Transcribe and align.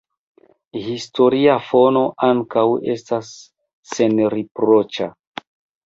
Historia 0.85 1.59
fono 1.67 2.03
ankaŭ 2.29 2.65
estas 2.97 3.33
senriproĉa. 3.95 5.15